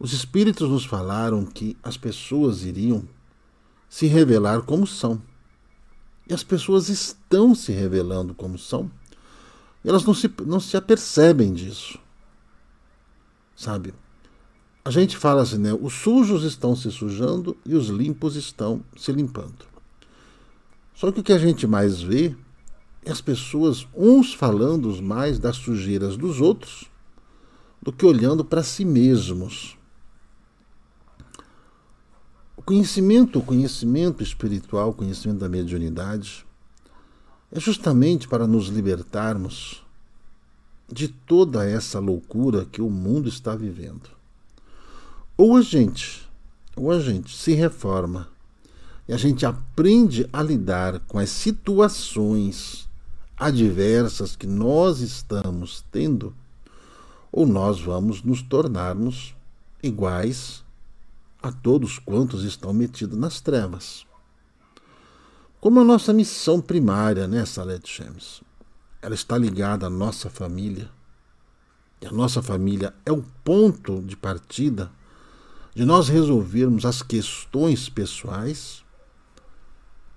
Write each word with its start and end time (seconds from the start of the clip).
Os 0.00 0.14
espíritos 0.14 0.70
nos 0.70 0.86
falaram 0.86 1.44
que 1.44 1.76
as 1.82 1.98
pessoas 1.98 2.64
iriam 2.64 3.04
se 3.86 4.06
revelar 4.06 4.62
como 4.62 4.86
são. 4.86 5.20
E 6.26 6.32
as 6.32 6.42
pessoas 6.42 6.88
estão 6.88 7.54
se 7.54 7.70
revelando 7.70 8.32
como 8.34 8.56
são. 8.56 8.90
Elas 9.84 10.02
não 10.02 10.14
se, 10.14 10.32
não 10.46 10.58
se 10.58 10.74
apercebem 10.74 11.52
disso. 11.52 11.98
Sabe? 13.54 13.92
A 14.82 14.90
gente 14.90 15.18
fala 15.18 15.42
assim, 15.42 15.58
né? 15.58 15.74
Os 15.78 15.92
sujos 15.92 16.44
estão 16.44 16.74
se 16.74 16.90
sujando 16.90 17.54
e 17.66 17.74
os 17.74 17.88
limpos 17.88 18.36
estão 18.36 18.82
se 18.96 19.12
limpando. 19.12 19.66
Só 20.94 21.12
que 21.12 21.20
o 21.20 21.22
que 21.22 21.32
a 21.34 21.38
gente 21.38 21.66
mais 21.66 22.00
vê 22.00 22.34
é 23.04 23.10
as 23.10 23.20
pessoas, 23.20 23.86
uns 23.94 24.32
falando 24.32 25.02
mais 25.02 25.38
das 25.38 25.56
sujeiras 25.56 26.16
dos 26.16 26.40
outros 26.40 26.86
do 27.82 27.92
que 27.92 28.06
olhando 28.06 28.42
para 28.42 28.62
si 28.62 28.84
mesmos. 28.84 29.78
O 32.60 32.62
conhecimento, 32.62 33.38
o 33.38 33.42
conhecimento 33.42 34.22
espiritual, 34.22 34.90
o 34.90 34.92
conhecimento 34.92 35.38
da 35.38 35.48
mediunidade, 35.48 36.44
é 37.50 37.58
justamente 37.58 38.28
para 38.28 38.46
nos 38.46 38.66
libertarmos 38.66 39.82
de 40.86 41.08
toda 41.08 41.66
essa 41.66 41.98
loucura 41.98 42.66
que 42.66 42.82
o 42.82 42.90
mundo 42.90 43.30
está 43.30 43.56
vivendo. 43.56 44.10
Ou 45.38 45.56
a 45.56 45.62
gente, 45.62 46.28
ou 46.76 46.90
a 46.90 47.00
gente 47.00 47.34
se 47.34 47.54
reforma 47.54 48.28
e 49.08 49.14
a 49.14 49.16
gente 49.16 49.46
aprende 49.46 50.28
a 50.30 50.42
lidar 50.42 51.00
com 51.08 51.18
as 51.18 51.30
situações 51.30 52.86
adversas 53.38 54.36
que 54.36 54.46
nós 54.46 55.00
estamos 55.00 55.82
tendo, 55.90 56.34
ou 57.32 57.46
nós 57.46 57.80
vamos 57.80 58.22
nos 58.22 58.42
tornarmos 58.42 59.34
iguais 59.82 60.62
a 61.42 61.50
todos 61.50 61.98
quantos 61.98 62.44
estão 62.44 62.72
metidos 62.72 63.18
nas 63.18 63.40
trevas. 63.40 64.06
Como 65.60 65.80
a 65.80 65.84
nossa 65.84 66.12
missão 66.12 66.60
primária, 66.60 67.26
né, 67.26 67.44
Salet 67.44 67.86
Shems? 67.88 68.42
Ela 69.02 69.14
está 69.14 69.36
ligada 69.36 69.86
à 69.86 69.90
nossa 69.90 70.28
família. 70.28 70.90
E 72.00 72.06
a 72.06 72.10
nossa 72.10 72.42
família 72.42 72.94
é 73.04 73.12
o 73.12 73.22
ponto 73.44 74.00
de 74.02 74.16
partida 74.16 74.90
de 75.74 75.84
nós 75.84 76.08
resolvermos 76.08 76.84
as 76.84 77.02
questões 77.02 77.88
pessoais, 77.88 78.82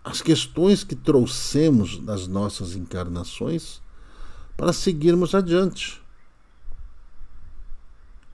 as 0.03 0.21
questões 0.21 0.83
que 0.83 0.95
trouxemos 0.95 1.99
das 1.99 2.27
nossas 2.27 2.75
encarnações, 2.75 3.81
para 4.57 4.73
seguirmos 4.73 5.33
adiante. 5.33 6.02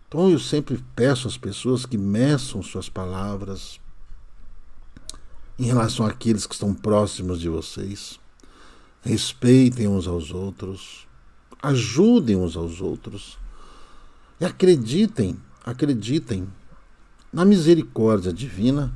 Então 0.09 0.27
eu 0.27 0.39
sempre 0.39 0.83
peço 0.95 1.27
às 1.27 1.37
pessoas 1.37 1.85
que 1.85 1.95
meçam 1.95 2.63
suas 2.63 2.89
palavras 2.89 3.79
em 5.59 5.65
relação 5.65 6.03
àqueles 6.03 6.47
que 6.47 6.55
estão 6.55 6.73
próximos 6.73 7.39
de 7.39 7.47
vocês. 7.47 8.19
Respeitem 9.03 9.87
uns 9.87 10.07
aos 10.07 10.31
outros, 10.31 11.07
ajudem 11.61 12.35
uns 12.35 12.57
aos 12.57 12.81
outros 12.81 13.37
e 14.41 14.45
acreditem, 14.45 15.39
acreditem 15.63 16.47
na 17.31 17.45
misericórdia 17.45 18.33
divina, 18.33 18.91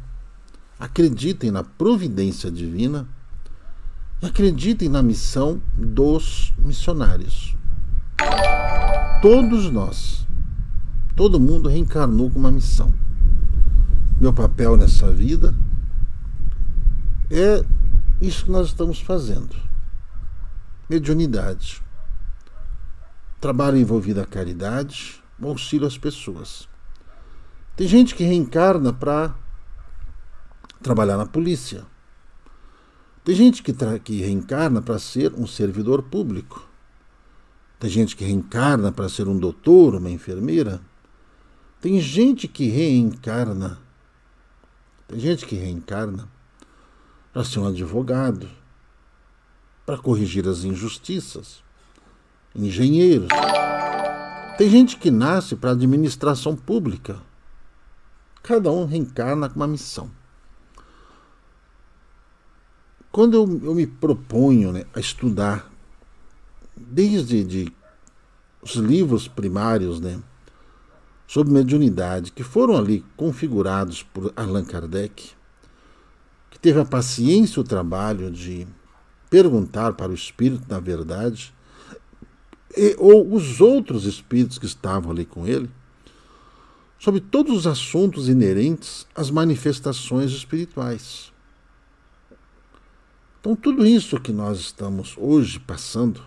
acreditem 0.80 1.52
na 1.52 1.64
providência 1.64 2.50
divina 2.50 3.08
e 4.20 4.26
acreditem 4.26 4.90
na 4.90 5.04
missão 5.04 5.62
dos 5.78 6.52
missionários. 6.58 7.56
Todos 9.22 9.70
nós 9.70 10.23
Todo 11.16 11.40
mundo 11.40 11.70
reencarnou 11.70 12.30
com 12.30 12.40
uma 12.40 12.52
missão. 12.52 12.94
Meu 14.20 14.34
papel 14.34 14.76
nessa 14.76 15.12
vida 15.12 15.54
é 17.30 17.64
isso 18.22 18.46
que 18.46 18.52
nós 18.52 18.68
estamos 18.68 19.00
fazendo. 19.00 19.56
Mediunidade. 20.90 21.82
Trabalho 23.40 23.78
envolvido 23.78 24.22
a 24.22 24.26
caridade, 24.26 25.22
auxílio 25.42 25.88
às 25.88 25.98
pessoas. 25.98 26.68
Tem 27.76 27.88
gente 27.88 28.16
que 28.16 28.24
reencarna 28.24 28.94
para 28.94 29.36
trabalhar 30.82 31.18
na 31.18 31.26
polícia. 31.26 31.86
Tem 33.24 33.36
gente 33.36 33.64
que, 33.64 33.74
que 34.04 34.22
reencarna 34.22 34.82
para 34.82 35.00
ser 35.00 35.34
um 35.34 35.48
servidor 35.48 36.04
público. 36.04 36.68
Tem 37.80 37.90
gente 37.90 38.16
que 38.16 38.24
reencarna 38.24 38.92
para 38.92 39.10
ser 39.10 39.28
um 39.28 39.38
doutor, 39.38 39.96
uma 39.96 40.10
enfermeira. 40.10 40.82
Tem 41.84 42.00
gente 42.00 42.48
que 42.48 42.70
reencarna. 42.70 43.78
Tem 45.06 45.20
gente 45.20 45.46
que 45.46 45.54
reencarna 45.54 46.30
para 47.34 47.44
ser 47.44 47.60
um 47.60 47.68
advogado, 47.68 48.50
para 49.86 49.98
corrigir 49.98 50.48
as 50.48 50.64
injustiças, 50.64 51.62
engenheiros. 52.56 53.28
Tem 54.58 54.70
gente 54.70 54.96
que 54.96 55.12
nasce 55.12 55.58
para 55.58 55.72
administração 55.72 56.56
pública. 56.56 57.22
Cada 58.42 58.72
um 58.72 58.86
reencarna 58.86 59.50
com 59.50 59.58
uma 59.58 59.68
missão. 59.68 60.10
Quando 63.12 63.34
eu, 63.34 63.62
eu 63.62 63.76
me 63.76 63.86
proponho 63.86 64.72
né, 64.72 64.86
a 64.94 65.02
estudar, 65.02 65.70
desde 66.78 67.44
de, 67.44 67.74
os 68.62 68.76
livros 68.76 69.28
primários, 69.28 70.00
né, 70.00 70.24
sobre 71.34 71.52
mediunidade 71.52 72.32
que 72.32 72.44
foram 72.44 72.78
ali 72.78 73.04
configurados 73.18 74.04
por 74.04 74.32
Allan 74.36 74.64
Kardec, 74.64 75.32
que 76.52 76.60
teve 76.60 76.80
a 76.80 76.86
paciência 76.86 77.60
e 77.60 77.62
o 77.62 77.64
trabalho 77.64 78.30
de 78.30 78.68
perguntar 79.32 79.94
para 79.94 80.12
o 80.12 80.14
espírito 80.14 80.64
da 80.68 80.80
verdade, 80.80 81.52
e, 82.78 82.96
ou 83.00 83.34
os 83.34 83.60
outros 83.60 84.06
espíritos 84.06 84.60
que 84.60 84.68
estavam 84.68 85.12
ali 85.12 85.26
com 85.26 85.48
ele, 85.48 85.72
sobre 87.00 87.20
todos 87.20 87.58
os 87.58 87.66
assuntos 87.66 88.30
inerentes 88.30 89.08
às 89.16 89.32
manifestações 89.32 90.30
espirituais. 90.30 91.34
Então, 93.40 93.56
tudo 93.56 93.84
isso 93.84 94.20
que 94.20 94.32
nós 94.32 94.60
estamos 94.60 95.16
hoje 95.18 95.60
passando, 95.60 96.24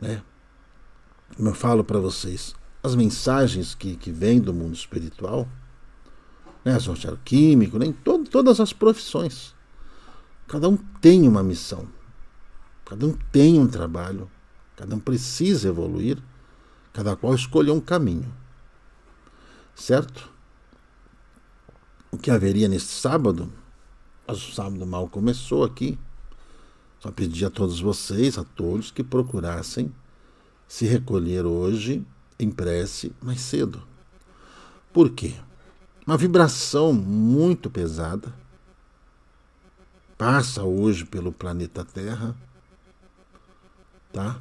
né, 0.00 0.22
como 1.36 1.50
eu 1.50 1.54
falo 1.54 1.84
para 1.84 1.98
vocês, 1.98 2.54
as 2.82 2.94
mensagens 2.94 3.74
que, 3.74 3.96
que 3.96 4.10
vêm 4.10 4.40
do 4.40 4.52
mundo 4.52 4.74
espiritual, 4.74 5.48
né, 6.64 6.78
social 6.80 7.16
químico, 7.24 7.78
nem 7.78 7.92
todo, 7.92 8.28
todas 8.28 8.58
as 8.58 8.72
profissões. 8.72 9.54
Cada 10.48 10.68
um 10.68 10.76
tem 10.76 11.28
uma 11.28 11.42
missão, 11.42 11.88
cada 12.84 13.06
um 13.06 13.16
tem 13.30 13.58
um 13.58 13.68
trabalho, 13.68 14.30
cada 14.76 14.94
um 14.96 14.98
precisa 14.98 15.68
evoluir, 15.68 16.18
cada 16.92 17.16
qual 17.16 17.34
escolheu 17.34 17.74
um 17.74 17.80
caminho. 17.80 18.32
Certo? 19.74 20.30
O 22.10 22.18
que 22.18 22.30
haveria 22.30 22.68
neste 22.68 22.90
sábado, 22.90 23.50
mas 24.26 24.36
o 24.46 24.52
sábado 24.52 24.84
mal 24.84 25.08
começou 25.08 25.64
aqui. 25.64 25.98
Só 27.00 27.10
pedi 27.10 27.44
a 27.44 27.50
todos 27.50 27.80
vocês, 27.80 28.38
a 28.38 28.44
todos, 28.44 28.90
que 28.90 29.02
procurassem 29.02 29.92
se 30.68 30.84
recolher 30.86 31.46
hoje 31.46 32.04
em 32.44 32.50
prece 32.50 33.12
mais 33.22 33.40
cedo. 33.40 33.82
Por 34.92 35.10
quê? 35.10 35.34
Uma 36.06 36.16
vibração 36.16 36.92
muito 36.92 37.70
pesada 37.70 38.32
passa 40.18 40.62
hoje 40.62 41.04
pelo 41.04 41.32
planeta 41.32 41.84
Terra, 41.84 42.34
tá? 44.12 44.40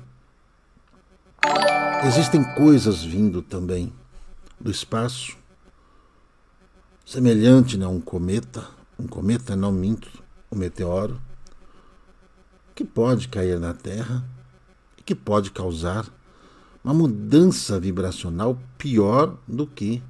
Existem 2.03 2.43
coisas 2.55 3.03
vindo 3.03 3.41
também 3.41 3.91
do 4.59 4.69
espaço, 4.69 5.37
semelhante 7.05 7.77
né, 7.77 7.85
a 7.85 7.89
um 7.89 7.99
cometa, 7.99 8.67
um 8.99 9.07
cometa 9.07 9.55
não 9.55 9.71
minto, 9.71 10.23
um 10.51 10.55
meteoro, 10.55 11.19
que 12.75 12.83
pode 12.83 13.27
cair 13.27 13.59
na 13.59 13.73
Terra 13.73 14.23
e 14.97 15.03
que 15.03 15.15
pode 15.15 15.51
causar 15.51 16.05
uma 16.83 16.93
mudança 16.93 17.79
vibracional 17.79 18.59
pior 18.77 19.37
do 19.47 19.67
que 19.67 20.01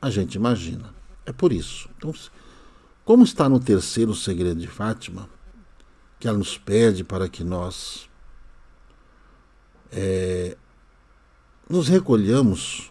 a 0.00 0.08
gente 0.10 0.34
imagina. 0.34 0.94
É 1.26 1.32
por 1.32 1.52
isso. 1.52 1.88
Então, 1.96 2.14
como 3.04 3.24
está 3.24 3.48
no 3.48 3.60
terceiro 3.60 4.14
segredo 4.14 4.60
de 4.60 4.66
Fátima, 4.66 5.28
que 6.18 6.28
ela 6.28 6.38
nos 6.38 6.56
pede 6.56 7.04
para 7.04 7.28
que 7.28 7.44
nós 7.44 8.08
é, 9.90 10.56
nos 11.68 11.88
recolhamos 11.88 12.90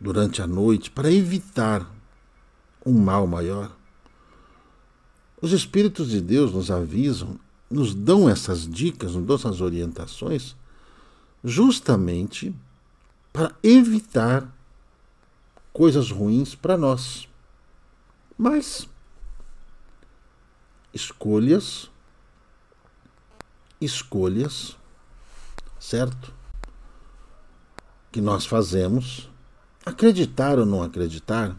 durante 0.00 0.42
a 0.42 0.46
noite 0.46 0.90
para 0.90 1.10
evitar 1.10 1.90
um 2.84 2.98
mal 2.98 3.26
maior. 3.26 3.74
Os 5.40 5.52
Espíritos 5.52 6.10
de 6.10 6.20
Deus 6.20 6.52
nos 6.52 6.70
avisam 6.70 7.38
nos 7.70 7.94
dão 7.94 8.28
essas 8.28 8.68
dicas, 8.68 9.14
nos 9.14 9.26
dão 9.26 9.36
essas 9.36 9.60
orientações, 9.60 10.54
justamente 11.42 12.54
para 13.32 13.54
evitar 13.62 14.52
coisas 15.72 16.10
ruins 16.10 16.54
para 16.54 16.76
nós. 16.76 17.28
Mas 18.38 18.88
escolhas, 20.92 21.90
escolhas, 23.80 24.76
certo? 25.78 26.32
Que 28.10 28.20
nós 28.20 28.46
fazemos, 28.46 29.28
acreditar 29.84 30.58
ou 30.58 30.64
não 30.64 30.82
acreditar, 30.82 31.54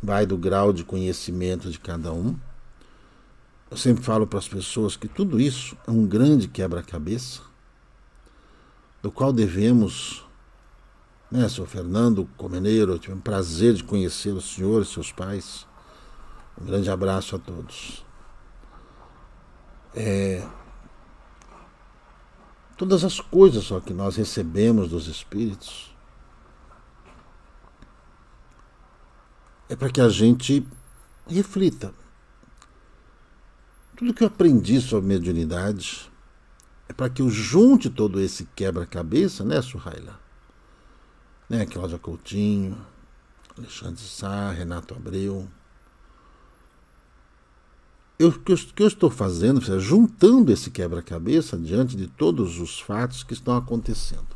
vai 0.00 0.24
do 0.24 0.36
grau 0.36 0.72
de 0.72 0.84
conhecimento 0.84 1.70
de 1.70 1.78
cada 1.78 2.12
um. 2.12 2.38
Eu 3.72 3.78
sempre 3.78 4.04
falo 4.04 4.26
para 4.26 4.38
as 4.38 4.46
pessoas 4.46 4.96
que 4.96 5.08
tudo 5.08 5.40
isso 5.40 5.74
é 5.86 5.90
um 5.90 6.06
grande 6.06 6.46
quebra-cabeça, 6.46 7.40
do 9.00 9.10
qual 9.10 9.32
devemos, 9.32 10.26
né, 11.30 11.48
Sr. 11.48 11.66
Fernando 11.66 12.28
Comeneiro, 12.36 12.92
eu 12.92 12.98
tive 12.98 13.14
um 13.14 13.20
prazer 13.20 13.72
de 13.72 13.82
conhecer 13.82 14.32
o 14.32 14.42
senhor 14.42 14.82
e 14.82 14.84
seus 14.84 15.10
pais. 15.10 15.66
Um 16.60 16.66
grande 16.66 16.90
abraço 16.90 17.34
a 17.34 17.38
todos. 17.38 18.04
É, 19.94 20.46
todas 22.76 23.04
as 23.04 23.20
coisas 23.20 23.64
só 23.64 23.80
que 23.80 23.94
nós 23.94 24.16
recebemos 24.16 24.90
dos 24.90 25.06
Espíritos 25.08 25.96
é 29.66 29.74
para 29.74 29.88
que 29.88 30.02
a 30.02 30.10
gente 30.10 30.62
reflita. 31.26 32.01
Tudo 34.02 34.14
que 34.14 34.24
eu 34.24 34.26
aprendi 34.26 34.80
sobre 34.80 35.06
mediunidade 35.06 36.10
é 36.88 36.92
para 36.92 37.08
que 37.08 37.22
eu 37.22 37.30
junte 37.30 37.88
todo 37.88 38.20
esse 38.20 38.48
quebra-cabeça, 38.56 39.44
né, 39.44 39.62
Suhaila? 39.62 40.18
Né, 41.48 41.64
Cláudia 41.66 42.00
Coutinho, 42.00 42.76
Alexandre 43.56 44.02
Sá, 44.02 44.50
Renato 44.50 44.92
Abreu 44.92 45.48
eu, 48.18 48.30
o 48.30 48.38
que, 48.40 48.56
que 48.56 48.82
eu 48.82 48.88
estou 48.88 49.08
fazendo 49.08 49.60
é 49.72 49.78
juntando 49.78 50.50
esse 50.50 50.68
quebra-cabeça 50.72 51.56
diante 51.56 51.96
de 51.96 52.08
todos 52.08 52.58
os 52.58 52.80
fatos 52.80 53.22
que 53.22 53.34
estão 53.34 53.56
acontecendo. 53.56 54.34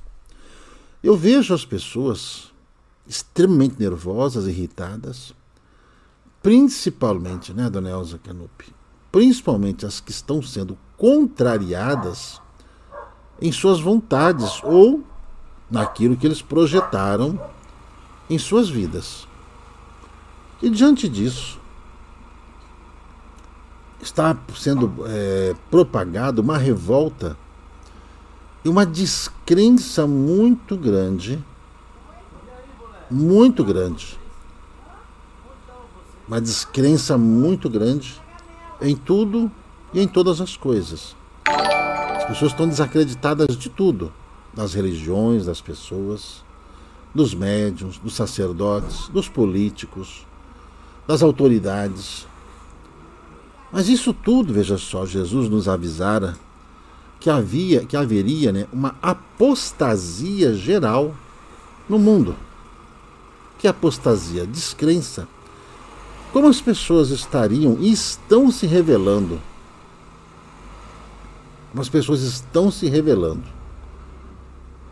Eu 1.02 1.16
vejo 1.16 1.52
as 1.52 1.64
pessoas 1.64 2.52
extremamente 3.04 3.80
nervosas, 3.80 4.46
irritadas, 4.46 5.34
principalmente, 6.40 7.52
né, 7.52 7.68
dona 7.68 7.90
Elza 7.90 8.16
Canupi? 8.18 8.75
Principalmente 9.16 9.86
as 9.86 9.98
que 9.98 10.10
estão 10.10 10.42
sendo 10.42 10.76
contrariadas 10.98 12.38
em 13.40 13.50
suas 13.50 13.80
vontades 13.80 14.62
ou 14.62 15.02
naquilo 15.70 16.18
que 16.18 16.26
eles 16.26 16.42
projetaram 16.42 17.40
em 18.28 18.38
suas 18.38 18.68
vidas. 18.68 19.26
E 20.60 20.68
diante 20.68 21.08
disso, 21.08 21.58
está 24.02 24.36
sendo 24.54 24.92
é, 25.06 25.56
propagada 25.70 26.42
uma 26.42 26.58
revolta 26.58 27.38
e 28.62 28.68
uma 28.68 28.84
descrença 28.84 30.06
muito 30.06 30.76
grande, 30.76 31.42
muito 33.10 33.64
grande, 33.64 34.20
uma 36.28 36.38
descrença 36.38 37.16
muito 37.16 37.70
grande 37.70 38.25
em 38.80 38.96
tudo 38.96 39.50
e 39.92 40.00
em 40.00 40.08
todas 40.08 40.40
as 40.40 40.56
coisas. 40.56 41.16
As 41.46 42.24
pessoas 42.24 42.52
estão 42.52 42.68
desacreditadas 42.68 43.56
de 43.56 43.68
tudo, 43.68 44.12
das 44.52 44.74
religiões, 44.74 45.46
das 45.46 45.60
pessoas, 45.60 46.44
dos 47.14 47.34
médiums, 47.34 47.98
dos 47.98 48.14
sacerdotes, 48.14 49.08
dos 49.08 49.28
políticos, 49.28 50.26
das 51.06 51.22
autoridades, 51.22 52.26
mas 53.72 53.88
isso 53.88 54.14
tudo, 54.14 54.52
veja 54.52 54.78
só, 54.78 55.04
Jesus 55.04 55.48
nos 55.48 55.68
avisara 55.68 56.36
que 57.18 57.28
havia, 57.28 57.84
que 57.84 57.96
haveria 57.96 58.52
né, 58.52 58.66
uma 58.72 58.94
apostasia 59.02 60.54
geral 60.54 61.14
no 61.88 61.98
mundo. 61.98 62.36
Que 63.58 63.66
apostasia? 63.66 64.46
Descrença. 64.46 65.26
Como 66.32 66.48
as 66.48 66.60
pessoas 66.60 67.10
estariam 67.10 67.78
e 67.80 67.90
estão 67.90 68.50
se 68.50 68.66
revelando? 68.66 69.40
Como 71.70 71.82
as 71.82 71.88
pessoas 71.88 72.22
estão 72.22 72.70
se 72.70 72.88
revelando? 72.88 73.44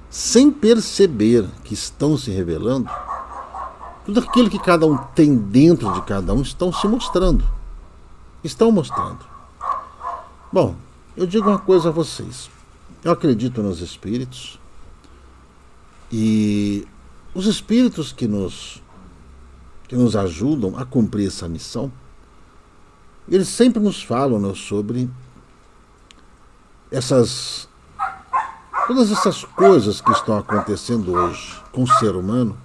Sem 0.09 0.51
perceber 0.51 1.47
que 1.65 1.75
estão 1.75 2.17
se 2.17 2.31
revelando, 2.31 2.89
tudo 4.05 4.21
aquilo 4.21 4.49
que 4.49 4.59
cada 4.59 4.87
um 4.87 4.97
tem 4.97 5.37
dentro 5.37 5.93
de 5.93 6.03
cada 6.03 6.33
um 6.33 6.43
estão 6.43 6.73
se 6.73 6.87
mostrando 6.87 7.45
estão 8.45 8.71
mostrando. 8.71 9.25
Bom, 10.53 10.77
eu 11.17 11.27
digo 11.27 11.49
uma 11.49 11.59
coisa 11.59 11.89
a 11.89 11.93
vocês. 11.93 12.51
Eu 13.03 13.13
acredito 13.13 13.63
nos 13.63 13.81
espíritos 13.81 14.59
e 16.13 16.87
os 17.35 17.47
espíritos 17.47 18.13
que 18.13 18.29
nos 18.29 18.83
que 19.95 19.99
nos 20.01 20.17
ajudam 20.17 20.77
a 20.77 20.85
cumprir 20.85 21.29
essa 21.29 21.49
missão, 21.49 21.91
eles 23.29 23.47
sempre 23.47 23.81
nos 23.81 24.03
falam 24.03 24.41
né, 24.41 24.53
sobre 24.53 25.09
essas 26.91 27.69
todas 28.89 29.13
essas 29.13 29.45
coisas 29.45 30.01
que 30.01 30.11
estão 30.11 30.37
acontecendo 30.37 31.13
hoje 31.13 31.63
com 31.71 31.85
o 31.85 31.87
ser 31.87 32.17
humano 32.17 32.59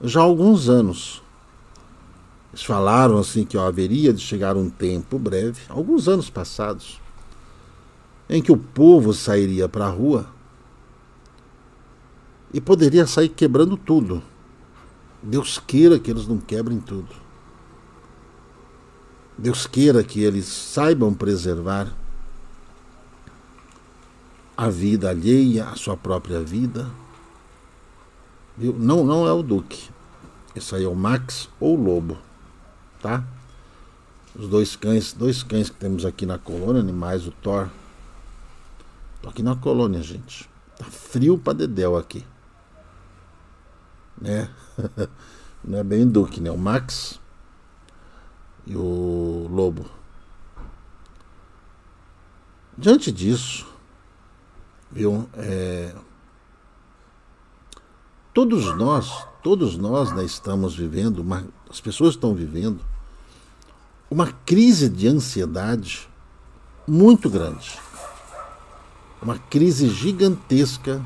já 0.00 0.20
há 0.20 0.22
alguns 0.22 0.68
anos. 0.68 1.20
Eles 2.52 2.62
falaram 2.64 3.18
assim 3.18 3.44
que 3.44 3.58
ó, 3.58 3.66
haveria 3.66 4.12
de 4.12 4.20
chegar 4.20 4.56
um 4.56 4.70
tempo 4.70 5.18
breve, 5.18 5.60
alguns 5.68 6.06
anos 6.06 6.30
passados, 6.30 7.00
em 8.30 8.40
que 8.40 8.52
o 8.52 8.56
povo 8.56 9.12
sairia 9.12 9.68
para 9.68 9.86
a 9.86 9.90
rua 9.90 10.26
e 12.54 12.60
poderia 12.60 13.08
sair 13.08 13.28
quebrando 13.28 13.76
tudo. 13.76 14.22
Deus 15.22 15.58
queira 15.58 15.98
que 15.98 16.10
eles 16.10 16.26
não 16.26 16.38
quebrem 16.38 16.80
tudo. 16.80 17.14
Deus 19.38 19.66
queira 19.66 20.02
que 20.02 20.22
eles 20.22 20.46
saibam 20.46 21.14
preservar 21.14 21.92
a 24.56 24.68
vida 24.68 25.10
alheia, 25.10 25.68
a 25.68 25.76
sua 25.76 25.96
própria 25.96 26.40
vida. 26.42 26.90
Viu? 28.56 28.74
Não, 28.78 29.04
não 29.04 29.26
é 29.26 29.32
o 29.32 29.42
Duque. 29.42 29.90
Esse 30.54 30.74
aí 30.74 30.84
é 30.84 30.88
o 30.88 30.94
Max 30.94 31.48
ou 31.58 31.78
o 31.78 31.82
Lobo 31.82 32.18
tá? 33.02 33.24
Os 34.34 34.48
dois 34.48 34.76
cães, 34.76 35.12
dois 35.12 35.42
cães 35.42 35.68
que 35.68 35.76
temos 35.76 36.06
aqui 36.06 36.24
na 36.24 36.38
colônia, 36.38 36.80
animais, 36.80 37.26
o 37.26 37.32
Thor. 37.32 37.68
Tô 39.20 39.28
aqui 39.28 39.42
na 39.42 39.56
colônia, 39.56 40.00
gente. 40.00 40.48
Tá 40.78 40.86
frio 40.86 41.36
pra 41.36 41.52
dedéu 41.52 41.98
aqui. 41.98 42.24
Né? 44.18 44.48
Não 45.64 45.78
é 45.78 45.84
bem 45.84 46.06
Duque, 46.06 46.40
né? 46.40 46.50
O 46.50 46.58
Max 46.58 47.20
e 48.66 48.76
o 48.76 49.48
Lobo. 49.50 49.86
Diante 52.76 53.12
disso, 53.12 53.66
viu? 54.90 55.28
É, 55.34 55.94
todos 58.32 58.76
nós, 58.76 59.26
todos 59.42 59.76
nós 59.76 60.12
né, 60.12 60.24
estamos 60.24 60.74
vivendo, 60.74 61.18
uma, 61.18 61.46
as 61.70 61.80
pessoas 61.80 62.14
estão 62.14 62.34
vivendo 62.34 62.80
uma 64.10 64.30
crise 64.44 64.88
de 64.88 65.08
ansiedade 65.08 66.08
muito 66.86 67.30
grande. 67.30 67.78
Uma 69.22 69.38
crise 69.38 69.88
gigantesca 69.88 71.00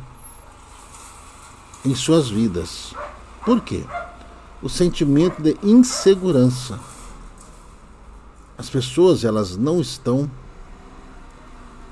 em 1.85 1.95
suas 1.95 2.29
vidas. 2.29 2.95
Por 3.47 3.61
quê? 3.61 3.85
O 4.61 4.69
sentimento 4.69 5.41
de 5.41 5.57
insegurança. 5.63 6.81
As 8.59 8.69
pessoas 8.69 9.25
elas 9.25 9.57
não 9.57 9.81
estão 9.81 10.29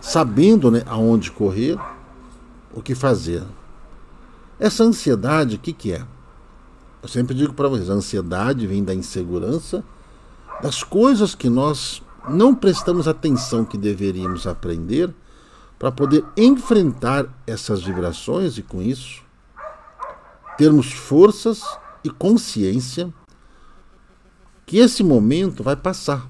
sabendo 0.00 0.68
né, 0.68 0.82
aonde 0.84 1.30
correr, 1.30 1.78
o 2.74 2.82
que 2.82 2.92
fazer. 2.92 3.44
Essa 4.58 4.82
ansiedade, 4.82 5.54
o 5.54 5.58
que, 5.60 5.72
que 5.72 5.92
é? 5.92 6.04
Eu 7.00 7.08
sempre 7.08 7.36
digo 7.36 7.54
para 7.54 7.68
vocês, 7.68 7.88
a 7.88 7.94
ansiedade 7.94 8.66
vem 8.66 8.82
da 8.82 8.92
insegurança 8.92 9.84
das 10.60 10.82
coisas 10.82 11.36
que 11.36 11.48
nós 11.48 12.02
não 12.28 12.52
prestamos 12.52 13.06
atenção 13.06 13.64
que 13.64 13.78
deveríamos 13.78 14.44
aprender 14.44 15.14
para 15.78 15.92
poder 15.92 16.24
enfrentar 16.36 17.26
essas 17.46 17.82
vibrações 17.82 18.58
e 18.58 18.62
com 18.62 18.82
isso 18.82 19.22
termos 20.56 20.92
forças 20.92 21.62
e 22.02 22.10
consciência 22.10 23.12
que 24.66 24.78
esse 24.78 25.02
momento 25.02 25.62
vai 25.62 25.76
passar. 25.76 26.28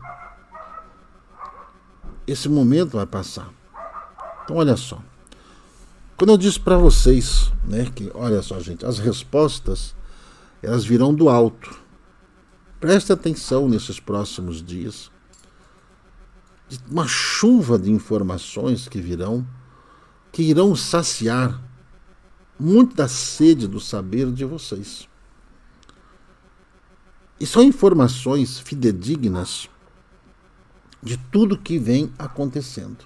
Esse 2.27 2.49
momento 2.49 2.97
vai 2.97 3.07
passar. 3.07 3.49
Então 4.45 4.57
olha 4.57 4.77
só. 4.77 5.01
Quando 6.17 6.31
eu 6.31 6.39
disse 6.39 6.61
para 6.61 6.79
vocês, 6.79 7.53
né, 7.65 7.91
que 7.95 8.11
olha 8.15 8.41
só, 8.41 8.61
gente, 8.61 8.87
as 8.87 8.99
respostas 8.99 9.95
elas 10.63 10.85
virão 10.85 11.15
do 11.15 11.29
alto. 11.29 11.79
Preste 12.81 13.13
atenção 13.13 13.69
nesses 13.69 14.01
próximos 14.01 14.63
dias. 14.63 15.11
Uma 16.91 17.07
chuva 17.07 17.79
de 17.79 17.91
informações 17.91 18.89
que 18.89 19.01
virão, 19.01 19.47
que 20.33 20.43
irão 20.43 20.75
saciar 20.75 21.63
muito 22.59 22.95
da 22.95 23.09
sede 23.09 23.67
do 23.67 23.81
saber 23.81 24.31
de 24.33 24.45
vocês. 24.45 25.09
E 27.39 27.47
são 27.47 27.63
informações 27.63 28.59
fidedignas 28.61 29.69
de 31.03 31.17
tudo 31.17 31.59
que 31.59 31.79
vem 31.79 32.13
acontecendo. 32.19 33.05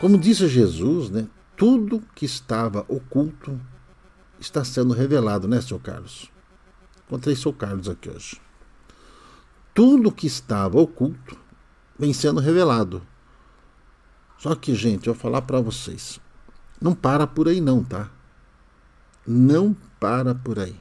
Como 0.00 0.18
disse 0.18 0.48
Jesus, 0.48 1.10
né, 1.10 1.28
tudo 1.56 2.02
que 2.14 2.24
estava 2.24 2.84
oculto 2.88 3.58
está 4.40 4.64
sendo 4.64 4.92
revelado, 4.92 5.46
né, 5.46 5.60
seu 5.60 5.78
Carlos? 5.78 6.30
Encontrei 7.06 7.36
seu 7.36 7.52
Carlos 7.52 7.88
aqui 7.88 8.10
hoje. 8.10 8.40
Tudo 9.72 10.10
que 10.10 10.26
estava 10.26 10.80
oculto 10.80 11.38
vem 11.98 12.12
sendo 12.12 12.40
revelado. 12.40 13.06
Só 14.38 14.54
que, 14.54 14.74
gente, 14.74 15.06
eu 15.06 15.14
vou 15.14 15.20
falar 15.20 15.42
para 15.42 15.60
vocês. 15.60 16.20
Não 16.80 16.94
para 16.94 17.26
por 17.26 17.48
aí 17.48 17.60
não, 17.60 17.82
tá? 17.82 18.08
Não 19.26 19.74
para 19.98 20.34
por 20.34 20.58
aí. 20.58 20.78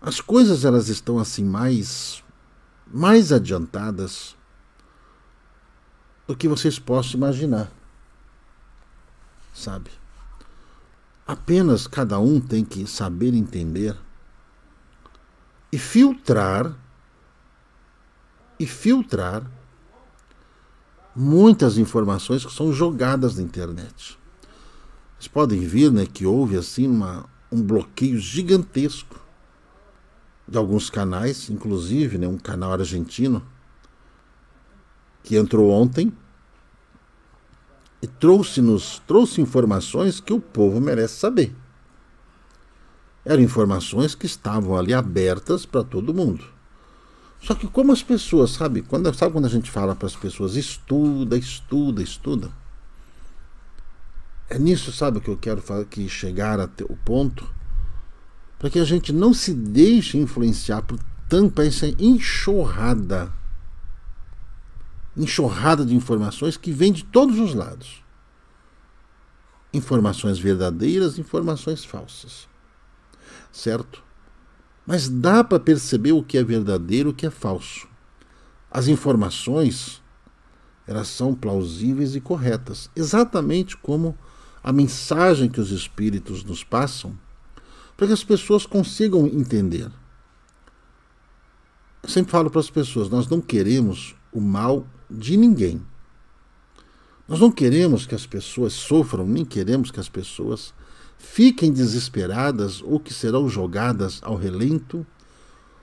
As 0.00 0.20
coisas 0.20 0.64
elas 0.64 0.88
estão 0.88 1.18
assim 1.18 1.44
mais 1.44 2.22
mais 2.92 3.30
adiantadas 3.32 4.36
do 6.26 6.36
que 6.36 6.48
vocês 6.48 6.78
possam 6.78 7.14
imaginar. 7.14 7.70
Sabe? 9.52 9.90
Apenas 11.26 11.86
cada 11.86 12.18
um 12.18 12.40
tem 12.40 12.64
que 12.64 12.86
saber 12.86 13.34
entender 13.34 13.96
e 15.72 15.78
filtrar 15.78 16.74
e 18.58 18.66
filtrar 18.66 19.44
muitas 21.14 21.78
informações 21.78 22.44
que 22.44 22.52
são 22.52 22.72
jogadas 22.72 23.36
na 23.36 23.42
internet. 23.42 24.19
Vocês 25.20 25.28
podem 25.28 25.60
ver 25.60 25.92
né, 25.92 26.06
que 26.06 26.24
houve 26.24 26.56
assim 26.56 26.86
uma, 26.86 27.28
um 27.52 27.62
bloqueio 27.62 28.18
gigantesco 28.18 29.20
de 30.48 30.56
alguns 30.56 30.88
canais, 30.88 31.50
inclusive 31.50 32.16
né, 32.16 32.26
um 32.26 32.38
canal 32.38 32.72
argentino 32.72 33.46
que 35.22 35.36
entrou 35.36 35.70
ontem 35.70 36.10
e 38.00 38.06
trouxe-nos 38.06 39.02
trouxe 39.06 39.42
informações 39.42 40.20
que 40.20 40.32
o 40.32 40.40
povo 40.40 40.80
merece 40.80 41.16
saber. 41.16 41.54
Eram 43.22 43.42
informações 43.42 44.14
que 44.14 44.24
estavam 44.24 44.74
ali 44.74 44.94
abertas 44.94 45.66
para 45.66 45.84
todo 45.84 46.14
mundo. 46.14 46.46
Só 47.42 47.54
que 47.54 47.68
como 47.68 47.92
as 47.92 48.02
pessoas, 48.02 48.52
sabe, 48.52 48.80
quando, 48.80 49.12
sabe 49.12 49.32
quando 49.32 49.44
a 49.44 49.50
gente 49.50 49.70
fala 49.70 49.94
para 49.94 50.06
as 50.06 50.16
pessoas 50.16 50.56
estuda, 50.56 51.36
estuda, 51.36 52.02
estuda? 52.02 52.59
É 54.50 54.58
nisso, 54.58 54.92
sabe, 54.92 55.20
que 55.20 55.30
eu 55.30 55.36
quero 55.36 55.62
que 55.88 56.08
chegar 56.08 56.58
até 56.58 56.82
o 56.84 56.96
ponto 56.96 57.48
para 58.58 58.68
que 58.68 58.80
a 58.80 58.84
gente 58.84 59.12
não 59.12 59.32
se 59.32 59.54
deixe 59.54 60.18
influenciar 60.18 60.82
por 60.82 60.98
tanta 61.28 61.64
essa 61.64 61.86
enxurrada 61.98 63.32
enxurrada 65.16 65.84
de 65.84 65.94
informações 65.94 66.56
que 66.56 66.72
vem 66.72 66.92
de 66.92 67.04
todos 67.04 67.38
os 67.38 67.54
lados. 67.54 68.02
Informações 69.72 70.38
verdadeiras, 70.38 71.18
informações 71.18 71.84
falsas. 71.84 72.48
Certo? 73.52 74.02
Mas 74.86 75.08
dá 75.08 75.44
para 75.44 75.60
perceber 75.60 76.12
o 76.12 76.22
que 76.22 76.38
é 76.38 76.44
verdadeiro 76.44 77.10
o 77.10 77.14
que 77.14 77.26
é 77.26 77.30
falso. 77.30 77.88
As 78.70 78.88
informações, 78.88 80.02
elas 80.86 81.08
são 81.08 81.34
plausíveis 81.34 82.14
e 82.14 82.20
corretas, 82.20 82.90
exatamente 82.94 83.76
como 83.76 84.16
a 84.62 84.72
mensagem 84.72 85.48
que 85.48 85.60
os 85.60 85.70
espíritos 85.70 86.44
nos 86.44 86.62
passam, 86.62 87.18
para 87.96 88.06
que 88.06 88.12
as 88.12 88.24
pessoas 88.24 88.66
consigam 88.66 89.26
entender. 89.26 89.90
Eu 92.02 92.08
sempre 92.08 92.30
falo 92.30 92.50
para 92.50 92.60
as 92.60 92.70
pessoas, 92.70 93.08
nós 93.08 93.28
não 93.28 93.40
queremos 93.40 94.14
o 94.32 94.40
mal 94.40 94.86
de 95.10 95.36
ninguém. 95.36 95.82
Nós 97.28 97.40
não 97.40 97.50
queremos 97.50 98.06
que 98.06 98.14
as 98.14 98.26
pessoas 98.26 98.72
sofram, 98.72 99.26
nem 99.26 99.44
queremos 99.44 99.90
que 99.90 100.00
as 100.00 100.08
pessoas 100.08 100.74
fiquem 101.18 101.72
desesperadas 101.72 102.82
ou 102.82 102.98
que 102.98 103.12
serão 103.12 103.48
jogadas 103.48 104.20
ao 104.22 104.34
relento 104.34 105.06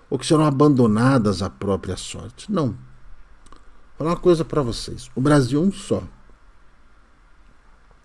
ou 0.10 0.18
que 0.18 0.26
serão 0.26 0.46
abandonadas 0.46 1.42
à 1.42 1.50
própria 1.50 1.96
sorte. 1.96 2.52
Não. 2.52 2.70
Vou 2.70 2.78
falar 4.00 4.12
uma 4.12 4.18
coisa 4.18 4.44
para 4.44 4.62
vocês: 4.62 5.10
o 5.16 5.22
Brasil 5.22 5.62
é 5.62 5.66
um 5.66 5.72
só. 5.72 6.04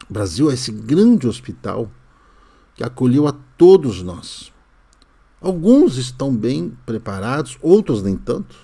O 0.08 0.12
Brasil 0.12 0.50
é 0.50 0.54
esse 0.54 0.72
grande 0.72 1.26
hospital 1.26 1.90
que 2.74 2.84
acolheu 2.84 3.26
a 3.26 3.32
todos 3.56 4.02
nós. 4.02 4.52
Alguns 5.40 5.96
estão 5.96 6.34
bem 6.34 6.76
preparados, 6.86 7.58
outros 7.60 8.02
nem 8.02 8.16
tanto. 8.16 8.56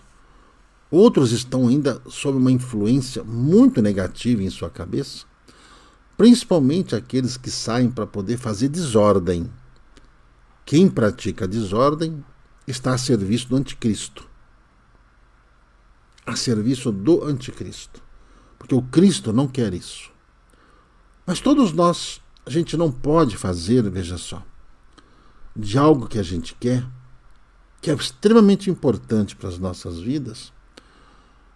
Outros 0.90 1.32
estão 1.32 1.68
ainda 1.68 2.00
sob 2.08 2.38
uma 2.38 2.52
influência 2.52 3.22
muito 3.22 3.82
negativa 3.82 4.42
em 4.42 4.48
sua 4.48 4.70
cabeça, 4.70 5.26
principalmente 6.16 6.96
aqueles 6.96 7.36
que 7.36 7.50
saem 7.50 7.90
para 7.90 8.06
poder 8.06 8.38
fazer 8.38 8.68
desordem. 8.68 9.50
Quem 10.64 10.88
pratica 10.88 11.46
desordem 11.46 12.24
está 12.66 12.94
a 12.94 12.98
serviço 12.98 13.48
do 13.48 13.56
anticristo. 13.56 14.26
A 16.24 16.36
serviço 16.36 16.92
do 16.92 17.24
anticristo. 17.24 18.02
Porque 18.58 18.74
o 18.74 18.82
Cristo 18.82 19.32
não 19.32 19.48
quer 19.48 19.72
isso. 19.74 20.10
Mas 21.28 21.42
todos 21.42 21.74
nós, 21.74 22.22
a 22.46 22.48
gente 22.48 22.74
não 22.74 22.90
pode 22.90 23.36
fazer, 23.36 23.82
veja 23.90 24.16
só, 24.16 24.42
de 25.54 25.76
algo 25.76 26.08
que 26.08 26.18
a 26.18 26.22
gente 26.22 26.54
quer, 26.54 26.82
que 27.82 27.90
é 27.90 27.94
extremamente 27.94 28.70
importante 28.70 29.36
para 29.36 29.50
as 29.50 29.58
nossas 29.58 29.98
vidas, 30.00 30.50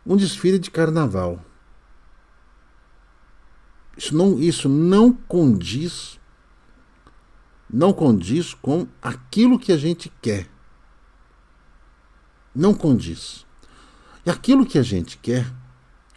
um 0.04 0.14
desfile 0.14 0.58
de 0.58 0.70
carnaval. 0.70 1.42
Isso 3.96 4.14
não, 4.14 4.38
isso 4.38 4.68
não 4.68 5.10
condiz 5.10 6.20
não 7.72 7.90
condiz 7.90 8.52
com 8.52 8.86
aquilo 9.00 9.58
que 9.58 9.72
a 9.72 9.78
gente 9.78 10.12
quer. 10.20 10.46
Não 12.54 12.74
condiz. 12.74 13.46
E 14.26 14.30
aquilo 14.30 14.66
que 14.66 14.78
a 14.78 14.82
gente 14.82 15.16
quer, 15.16 15.50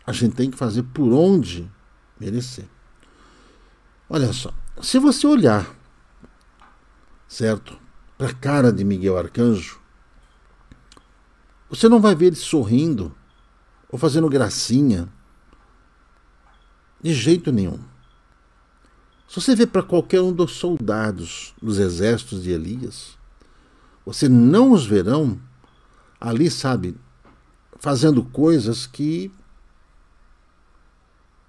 a 0.05 0.11
gente 0.11 0.35
tem 0.35 0.51
que 0.51 0.57
fazer 0.57 0.83
por 0.83 1.13
onde 1.13 1.71
merecer. 2.19 2.74
Olha 4.09 4.31
só, 4.31 4.53
se 4.81 4.99
você 4.99 5.25
olhar, 5.25 5.73
certo, 7.27 7.77
para 8.17 8.29
a 8.29 8.33
cara 8.33 8.71
de 8.71 8.83
Miguel 8.83 9.17
Arcanjo, 9.17 9.79
você 11.69 11.89
não 11.89 11.99
vai 11.99 12.15
ver 12.15 12.27
ele 12.27 12.35
sorrindo 12.35 13.15
ou 13.89 13.97
fazendo 13.97 14.29
gracinha. 14.29 15.09
De 17.01 17.13
jeito 17.13 17.51
nenhum. 17.51 17.79
Se 19.27 19.41
você 19.41 19.55
vê 19.55 19.65
para 19.65 19.83
qualquer 19.83 20.21
um 20.21 20.31
dos 20.31 20.53
soldados 20.53 21.53
dos 21.61 21.79
exércitos 21.79 22.43
de 22.43 22.51
Elias, 22.51 23.17
você 24.05 24.29
não 24.29 24.71
os 24.71 24.85
verão 24.85 25.39
ali, 26.21 26.49
sabe, 26.49 26.95
fazendo 27.79 28.23
coisas 28.23 28.85
que 28.85 29.31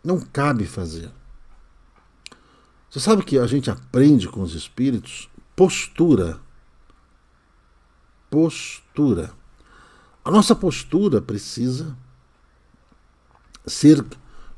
não 0.03 0.21
cabe 0.21 0.67
fazer. 0.67 1.11
Você 2.91 3.01
sabe 3.01 3.25
que 3.25 3.39
a 3.39 3.47
gente 3.47 3.71
aprende 3.71 4.29
com 4.29 4.43
os 4.43 4.55
espíritos 4.55 5.29
postura. 5.55 6.41
Postura. 8.31 9.33
A 10.25 10.31
nossa 10.31 10.55
postura 10.55 11.21
precisa 11.21 11.97
ser 13.67 14.05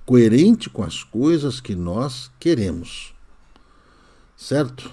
coerente 0.04 0.70
com 0.70 0.82
as 0.82 1.02
coisas 1.02 1.60
que 1.60 1.74
nós 1.74 2.30
queremos. 2.40 3.14
Certo? 4.36 4.92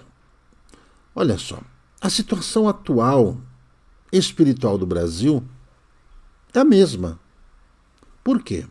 Olha 1.13 1.37
só, 1.37 1.61
a 2.01 2.09
situação 2.09 2.67
atual 2.67 3.39
espiritual 4.11 4.77
do 4.77 4.85
Brasil 4.85 5.43
é 6.53 6.59
a 6.59 6.65
mesma. 6.65 7.19
Por 8.23 8.41
quê? 8.41 8.67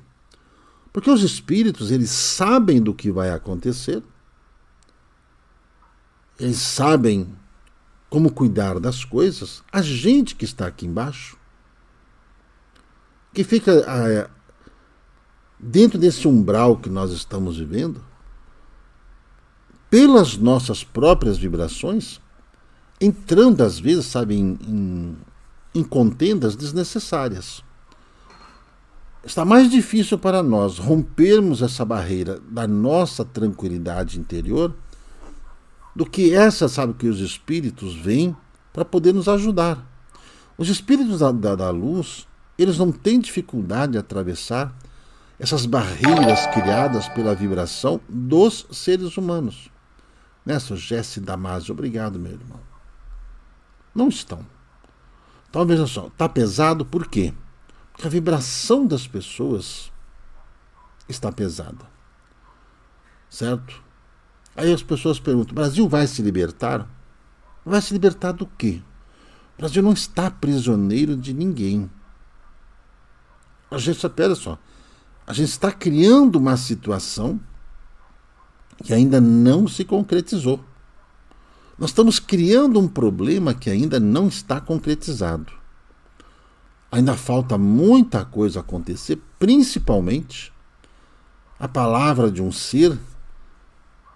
Porque 0.93 1.11
os 1.11 1.23
espíritos, 1.23 1.91
eles 1.91 2.11
sabem 2.11 2.83
do 2.83 2.95
que 2.95 3.11
vai 3.11 3.31
acontecer. 3.31 4.03
Eles 6.39 6.59
sabem 6.59 7.35
como 8.11 8.33
cuidar 8.33 8.79
das 8.79 9.05
coisas. 9.05 9.63
A 9.73 9.83
gente 9.83 10.35
que 10.35 10.45
está 10.45 10.67
aqui 10.67 10.87
embaixo, 10.87 11.37
que 13.33 13.43
fica 13.43 14.31
dentro 15.59 15.99
desse 15.99 16.29
umbral 16.29 16.77
que 16.77 16.89
nós 16.89 17.11
estamos 17.11 17.59
vivendo, 17.59 18.05
pelas 19.91 20.37
nossas 20.37 20.83
próprias 20.83 21.39
vibrações, 21.39 22.21
entrando 23.01 23.63
às 23.63 23.79
vezes, 23.79 24.07
sabe, 24.07 24.35
em, 24.35 24.59
em, 24.67 25.17
em 25.75 25.83
contendas 25.83 26.57
desnecessárias. 26.57 27.63
Está 29.25 29.45
mais 29.45 29.71
difícil 29.71 30.19
para 30.19 30.43
nós 30.43 30.79
rompermos 30.79 31.63
essa 31.63 31.85
barreira 31.85 32.41
da 32.49 32.67
nossa 32.67 33.25
tranquilidade 33.25 34.21
interior 34.21 34.75
do 35.95 36.05
que 36.05 36.35
essa, 36.35 36.69
sabe, 36.69 36.95
que 36.95 37.07
os 37.07 37.21
espíritos 37.21 37.95
vêm 37.95 38.37
para 38.73 38.85
poder 38.85 39.13
nos 39.13 39.29
ajudar. 39.29 39.87
Os 40.59 40.69
espíritos 40.69 41.21
da, 41.21 41.31
da, 41.31 41.55
da 41.55 41.71
luz, 41.71 42.27
eles 42.59 42.79
não 42.79 42.91
têm 42.91 43.21
dificuldade 43.21 43.93
de 43.93 43.99
atravessar 43.99 44.77
essas 45.39 45.67
barreiras 45.67 46.47
criadas 46.49 47.09
pela 47.09 47.35
vibração 47.35 48.01
dos 48.09 48.67
seres 48.71 49.17
humanos. 49.17 49.71
Nessa 50.45 50.77
Jesse 50.77 51.21
Damasio, 51.21 51.73
obrigado, 51.73 52.19
meu 52.19 52.33
irmão. 52.33 52.61
Não 53.95 54.09
estão. 54.09 54.45
Então 55.49 55.65
veja 55.65 55.87
só, 55.87 56.09
está 56.09 56.29
pesado 56.29 56.85
por 56.85 57.07
quê? 57.07 57.33
Porque 57.93 58.07
a 58.07 58.11
vibração 58.11 58.87
das 58.87 59.07
pessoas 59.07 59.93
está 61.09 61.31
pesada. 61.31 61.87
Certo? 63.31 63.84
Aí 64.57 64.73
as 64.73 64.83
pessoas 64.83 65.19
perguntam: 65.19 65.55
Brasil 65.55 65.89
vai 65.89 66.07
se 66.07 66.23
libertar? 66.23 66.89
Vai 67.65 67.81
se 67.81 67.93
libertar 67.93 68.33
do 68.33 68.47
quê? 68.47 68.83
O 69.55 69.59
Brasil 69.59 69.83
não 69.83 69.93
está 69.93 70.31
prisioneiro 70.31 71.17
de 71.17 71.33
ninguém. 71.33 71.91
A 73.71 73.79
gente, 73.79 74.05
espera 74.05 74.35
só, 74.35 74.59
a 75.27 75.33
gente 75.33 75.49
está 75.49 75.73
criando 75.73 76.37
uma 76.37 76.57
situação 76.57 77.41
que 78.83 78.93
ainda 78.93 79.21
não 79.21 79.67
se 79.67 79.85
concretizou. 79.85 80.61
Nós 81.79 81.91
estamos 81.91 82.19
criando 82.19 82.79
um 82.79 82.87
problema 82.87 83.55
que 83.55 83.69
ainda 83.69 83.99
não 83.99 84.29
está 84.29 84.61
concretizado. 84.61 85.53
Ainda 86.91 87.17
falta 87.17 87.59
muita 87.59 88.25
coisa 88.25 88.61
acontecer, 88.61 89.21
principalmente 89.39 90.53
a 91.59 91.67
palavra 91.67 92.31
de 92.31 92.41
um 92.41 92.53
ser, 92.53 92.97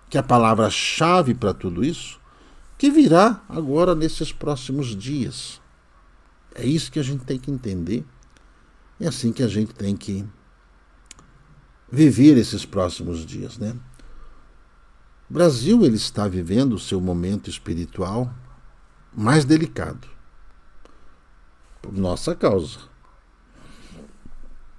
que 0.09 0.17
é 0.17 0.21
a 0.21 0.25
palavra-chave 0.25 1.35
para 1.35 1.53
tudo 1.53 1.85
isso, 1.85 2.19
que 2.77 2.91
virá 2.91 3.43
agora 3.49 3.95
nesses 3.95 4.33
próximos 4.33 4.97
dias. 4.97 5.61
É 6.55 6.65
isso 6.65 6.91
que 6.91 6.99
a 6.99 7.03
gente 7.03 7.25
tem 7.25 7.39
que 7.39 7.51
entender. 7.51 8.05
É 9.01 9.09
assim 9.09 9.33
que 9.33 9.43
a 9.43 9.49
gente 9.49 9.75
tem 9.75 9.97
que 9.97 10.25
viver 11.91 12.37
esses 12.37 12.65
próximos 12.65 13.25
dias, 13.25 13.59
né? 13.59 13.75
O 15.31 15.35
Brasil 15.35 15.85
ele 15.85 15.97
está 15.97 16.27
vivendo 16.27 16.73
o 16.73 16.79
seu 16.79 17.01
momento 17.01 17.51
espiritual 17.51 18.33
mais 19.15 19.45
delicado 19.45 20.09
por 21.83 21.93
nossa 21.93 22.35
causa. 22.35 22.79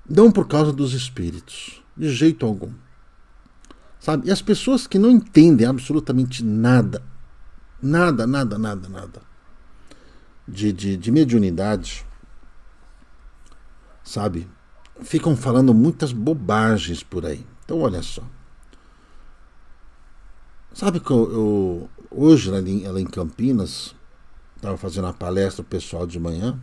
Não 0.10 0.32
por 0.32 0.48
causa 0.48 0.74
dos 0.74 0.94
espíritos, 0.94 1.84
de 1.96 2.12
jeito 2.12 2.46
algum. 2.46 2.74
Sabe? 4.00 4.28
E 4.28 4.32
as 4.32 4.42
pessoas 4.42 4.88
que 4.88 4.98
não 4.98 5.10
entendem 5.10 5.68
absolutamente 5.68 6.44
nada, 6.44 7.04
nada, 7.82 8.26
nada, 8.26 8.58
nada, 8.58 8.88
nada 8.88 9.22
de, 10.48 10.72
de, 10.72 10.98
de 10.98 11.12
mediunidade, 11.12 12.06
sabe? 14.04 14.48
ficam 15.02 15.36
falando 15.36 15.74
muitas 15.74 16.12
bobagens 16.12 17.04
por 17.04 17.26
aí. 17.26 17.46
Então, 17.64 17.80
olha 17.82 18.02
só. 18.02 18.24
Sabe 20.74 21.00
que 21.00 21.12
eu, 21.12 21.32
eu 21.32 21.90
hoje, 22.12 22.50
ela 22.50 22.62
em, 22.62 22.86
ela 22.86 23.02
em 23.02 23.06
Campinas, 23.06 23.96
estava 24.56 24.78
fazendo 24.78 25.06
uma 25.06 25.14
palestra 25.14 25.64
pessoal 25.64 26.06
de 26.06 26.20
manhã. 26.20 26.60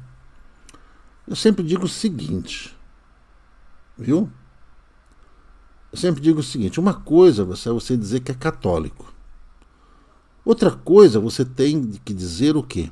Eu 1.26 1.34
sempre 1.34 1.64
digo 1.64 1.84
o 1.84 1.88
seguinte, 1.88 2.76
viu? 3.98 4.30
Eu 5.92 5.98
sempre 5.98 6.20
digo 6.20 6.40
o 6.40 6.42
seguinte: 6.42 6.80
uma 6.80 6.94
coisa 6.94 7.42
é 7.42 7.44
você 7.44 7.96
dizer 7.96 8.20
que 8.20 8.32
é 8.32 8.34
católico. 8.34 9.12
Outra 10.44 10.70
coisa, 10.70 11.18
você 11.18 11.44
tem 11.44 11.90
que 12.04 12.14
dizer 12.14 12.56
o 12.56 12.62
quê? 12.62 12.90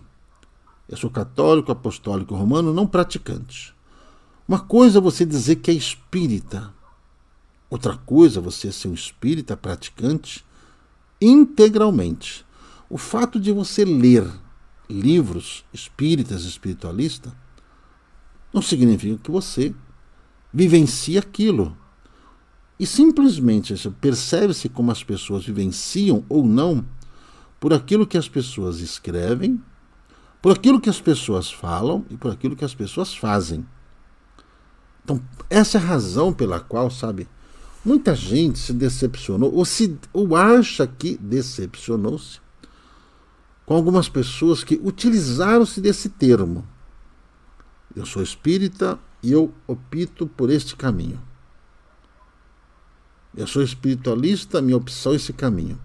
Eu 0.89 0.97
sou 0.97 1.09
católico, 1.09 1.71
apostólico 1.71 2.35
romano, 2.35 2.75
não 2.75 2.87
praticante. 2.87 3.75
Uma 4.47 4.61
coisa 4.61 4.99
é 4.99 5.01
você 5.01 5.25
dizer 5.25 5.57
que 5.57 5.71
é 5.71 5.75
espírita, 5.75 6.75
outra 7.71 7.97
coisa 7.97 8.41
é 8.41 8.43
você 8.43 8.71
ser 8.71 8.89
um 8.89 8.95
espírita 8.95 9.57
praticante 9.57 10.45
integralmente. 11.21 12.45
O 12.91 12.99
fato 12.99 13.41
de 13.41 13.51
você 13.51 13.85
ler 13.85 14.31
livros 14.89 15.65
espíritas, 15.73 16.45
espiritualistas, 16.45 17.33
não 18.53 18.61
significa 18.61 19.19
que 19.19 19.31
você 19.31 19.75
vivencia 20.53 21.21
aquilo. 21.21 21.77
E 22.79 22.87
simplesmente 22.87 23.75
percebe-se 24.01 24.69
como 24.69 24.91
as 24.91 25.03
pessoas 25.03 25.45
vivenciam 25.45 26.25
ou 26.29 26.45
não 26.45 26.85
por 27.61 27.73
aquilo 27.73 28.07
que 28.07 28.19
as 28.19 28.29
pessoas 28.29 28.81
escrevem, 28.81 29.61
por 30.43 30.53
aquilo 30.53 30.81
que 30.81 30.91
as 30.91 31.01
pessoas 31.01 31.51
falam 31.51 32.05
e 32.11 32.17
por 32.17 32.33
aquilo 32.33 32.57
que 32.57 32.65
as 32.65 32.75
pessoas 32.75 33.15
fazem. 33.15 33.65
Então, 35.03 35.23
essa 35.49 35.79
é 35.79 35.81
a 35.81 35.85
razão 35.85 36.33
pela 36.33 36.61
qual, 36.61 36.91
sabe, 36.91 37.29
muita 37.85 38.15
gente 38.15 38.59
se 38.59 38.73
decepcionou, 38.73 39.55
ou, 39.55 39.65
se, 39.65 39.99
ou 40.13 40.35
acha 40.35 40.87
que 40.87 41.17
decepcionou-se 41.17 42.41
com 43.65 43.75
algumas 43.75 44.09
pessoas 44.09 44.65
que 44.65 44.81
utilizaram-se 44.83 45.81
desse 45.81 46.09
termo. 46.09 46.67
Eu 47.95 48.05
sou 48.05 48.23
espírita 48.23 48.99
e 49.23 49.33
eu 49.33 49.53
opto 49.67 50.27
por 50.27 50.51
este 50.51 50.75
caminho. 50.75 51.21
Eu 53.37 53.47
sou 53.47 53.63
espiritualista, 53.63 54.63
minha 54.63 54.77
opção 54.77 55.13
é 55.13 55.17
esse 55.17 55.33
caminho. 55.33 55.79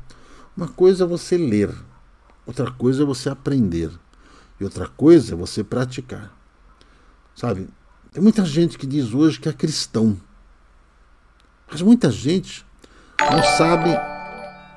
Uma 0.55 0.67
coisa 0.67 1.03
é 1.03 1.07
você 1.07 1.37
ler, 1.37 1.73
outra 2.45 2.69
coisa 2.71 3.03
é 3.03 3.05
você 3.05 3.29
aprender, 3.29 3.91
e 4.59 4.63
outra 4.63 4.87
coisa 4.87 5.33
é 5.33 5.37
você 5.37 5.63
praticar. 5.63 6.31
Sabe, 7.35 7.67
tem 8.11 8.21
muita 8.21 8.45
gente 8.45 8.77
que 8.77 8.85
diz 8.85 9.13
hoje 9.13 9.39
que 9.39 9.49
é 9.49 9.53
cristão. 9.53 10.19
Mas 11.71 11.81
muita 11.81 12.11
gente 12.11 12.65
não 13.19 13.43
sabe 13.57 13.89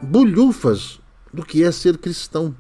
bolhufas 0.03 1.01
do 1.33 1.45
que 1.45 1.63
é 1.63 1.73
ser 1.73 1.99
cristão. 1.99 2.55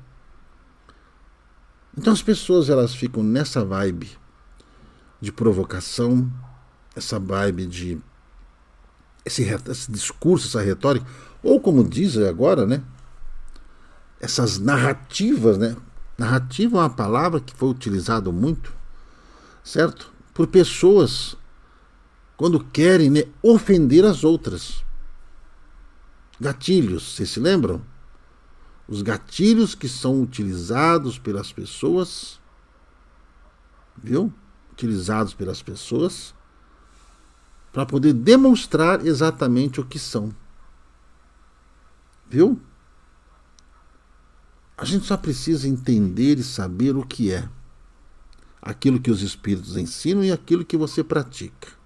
Então 1.96 2.12
as 2.12 2.22
pessoas 2.22 2.68
elas 2.68 2.94
ficam 2.94 3.22
nessa 3.22 3.64
vibe 3.64 4.10
de 5.20 5.30
provocação, 5.30 6.30
essa 6.96 7.18
vibe 7.18 7.66
de 7.66 8.02
esse, 9.24 9.42
esse 9.42 9.90
discurso, 9.90 10.46
essa 10.46 10.64
retórica, 10.64 11.06
ou 11.42 11.60
como 11.60 11.82
dizem 11.82 12.26
agora, 12.26 12.66
né? 12.66 12.82
Essas 14.20 14.58
narrativas, 14.58 15.58
né? 15.58 15.76
Narrativa 16.16 16.78
é 16.78 16.80
uma 16.80 16.90
palavra 16.90 17.40
que 17.40 17.54
foi 17.54 17.68
utilizada 17.68 18.30
muito, 18.30 18.72
certo? 19.64 20.12
por 20.32 20.46
pessoas 20.46 21.36
quando 22.36 22.64
querem 22.64 23.10
né, 23.10 23.24
ofender 23.42 24.04
as 24.04 24.24
outras. 24.24 24.84
Gatilhos, 26.40 27.14
vocês 27.14 27.30
se 27.30 27.40
lembram? 27.40 27.82
Os 28.88 29.02
gatilhos 29.02 29.74
que 29.74 29.88
são 29.88 30.20
utilizados 30.20 31.18
pelas 31.18 31.52
pessoas, 31.52 32.40
viu? 34.02 34.32
Utilizados 34.72 35.34
pelas 35.34 35.62
pessoas 35.62 36.34
para 37.72 37.86
poder 37.86 38.12
demonstrar 38.12 39.04
exatamente 39.06 39.80
o 39.80 39.84
que 39.84 39.98
são. 39.98 40.30
Viu? 42.28 42.60
A 44.76 44.84
gente 44.84 45.06
só 45.06 45.16
precisa 45.16 45.68
entender 45.68 46.38
e 46.38 46.42
saber 46.42 46.96
o 46.96 47.04
que 47.04 47.32
é 47.32 47.48
aquilo 48.60 49.00
que 49.00 49.10
os 49.10 49.22
espíritos 49.22 49.76
ensinam 49.76 50.22
e 50.22 50.30
aquilo 50.30 50.64
que 50.64 50.76
você 50.76 51.02
pratica. 51.02 51.81